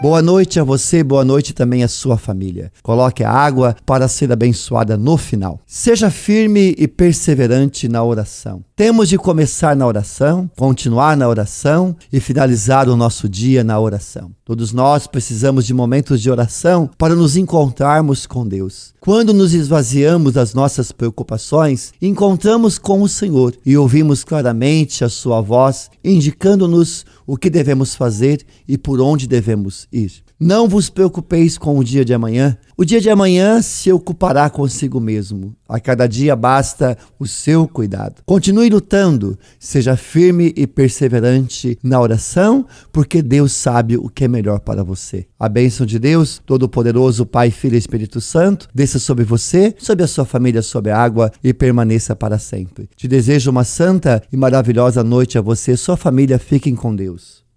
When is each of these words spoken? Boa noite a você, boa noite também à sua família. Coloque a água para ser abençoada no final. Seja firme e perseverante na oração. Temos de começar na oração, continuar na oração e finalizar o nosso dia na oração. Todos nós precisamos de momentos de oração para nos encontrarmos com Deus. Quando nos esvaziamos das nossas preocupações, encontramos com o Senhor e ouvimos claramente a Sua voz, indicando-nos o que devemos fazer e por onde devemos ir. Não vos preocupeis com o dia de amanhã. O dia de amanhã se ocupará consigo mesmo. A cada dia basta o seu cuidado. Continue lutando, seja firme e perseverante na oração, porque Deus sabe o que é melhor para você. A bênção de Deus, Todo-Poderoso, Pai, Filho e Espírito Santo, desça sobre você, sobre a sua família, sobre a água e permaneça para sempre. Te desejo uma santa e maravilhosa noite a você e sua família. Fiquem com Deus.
Boa 0.00 0.22
noite 0.22 0.60
a 0.60 0.64
você, 0.64 1.02
boa 1.02 1.24
noite 1.24 1.52
também 1.52 1.82
à 1.82 1.88
sua 1.88 2.16
família. 2.16 2.70
Coloque 2.84 3.24
a 3.24 3.32
água 3.32 3.74
para 3.84 4.06
ser 4.06 4.30
abençoada 4.30 4.96
no 4.96 5.16
final. 5.16 5.60
Seja 5.66 6.08
firme 6.08 6.72
e 6.78 6.86
perseverante 6.86 7.88
na 7.88 8.04
oração. 8.04 8.62
Temos 8.76 9.08
de 9.08 9.18
começar 9.18 9.74
na 9.74 9.84
oração, 9.84 10.48
continuar 10.56 11.16
na 11.16 11.28
oração 11.28 11.96
e 12.12 12.20
finalizar 12.20 12.88
o 12.88 12.94
nosso 12.94 13.28
dia 13.28 13.64
na 13.64 13.80
oração. 13.80 14.30
Todos 14.44 14.72
nós 14.72 15.08
precisamos 15.08 15.66
de 15.66 15.74
momentos 15.74 16.22
de 16.22 16.30
oração 16.30 16.88
para 16.96 17.16
nos 17.16 17.36
encontrarmos 17.36 18.24
com 18.24 18.46
Deus. 18.46 18.94
Quando 19.00 19.34
nos 19.34 19.52
esvaziamos 19.52 20.32
das 20.32 20.54
nossas 20.54 20.92
preocupações, 20.92 21.92
encontramos 22.00 22.78
com 22.78 23.02
o 23.02 23.08
Senhor 23.08 23.52
e 23.66 23.76
ouvimos 23.76 24.22
claramente 24.22 25.04
a 25.04 25.08
Sua 25.08 25.40
voz, 25.40 25.90
indicando-nos 26.04 27.04
o 27.26 27.36
que 27.36 27.50
devemos 27.50 27.96
fazer 27.96 28.46
e 28.66 28.78
por 28.78 29.00
onde 29.00 29.26
devemos 29.26 29.87
ir. 29.92 30.12
Não 30.40 30.68
vos 30.68 30.88
preocupeis 30.88 31.58
com 31.58 31.76
o 31.76 31.82
dia 31.82 32.04
de 32.04 32.14
amanhã. 32.14 32.56
O 32.76 32.84
dia 32.84 33.00
de 33.00 33.10
amanhã 33.10 33.60
se 33.60 33.90
ocupará 33.90 34.48
consigo 34.48 35.00
mesmo. 35.00 35.56
A 35.68 35.80
cada 35.80 36.06
dia 36.06 36.36
basta 36.36 36.96
o 37.18 37.26
seu 37.26 37.66
cuidado. 37.66 38.22
Continue 38.24 38.70
lutando, 38.70 39.36
seja 39.58 39.96
firme 39.96 40.52
e 40.56 40.64
perseverante 40.64 41.76
na 41.82 42.00
oração, 42.00 42.64
porque 42.92 43.20
Deus 43.20 43.50
sabe 43.50 43.96
o 43.96 44.08
que 44.08 44.24
é 44.24 44.28
melhor 44.28 44.60
para 44.60 44.84
você. 44.84 45.26
A 45.36 45.48
bênção 45.48 45.84
de 45.84 45.98
Deus, 45.98 46.40
Todo-Poderoso, 46.46 47.26
Pai, 47.26 47.50
Filho 47.50 47.74
e 47.74 47.78
Espírito 47.78 48.20
Santo, 48.20 48.68
desça 48.72 49.00
sobre 49.00 49.24
você, 49.24 49.74
sobre 49.76 50.04
a 50.04 50.08
sua 50.08 50.24
família, 50.24 50.62
sobre 50.62 50.92
a 50.92 50.98
água 50.98 51.32
e 51.42 51.52
permaneça 51.52 52.14
para 52.14 52.38
sempre. 52.38 52.88
Te 52.94 53.08
desejo 53.08 53.50
uma 53.50 53.64
santa 53.64 54.22
e 54.32 54.36
maravilhosa 54.36 55.02
noite 55.02 55.36
a 55.36 55.40
você 55.40 55.72
e 55.72 55.76
sua 55.76 55.96
família. 55.96 56.38
Fiquem 56.38 56.76
com 56.76 56.94
Deus. 56.94 57.47